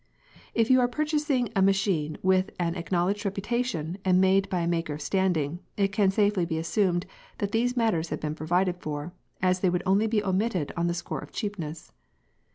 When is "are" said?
0.79-0.87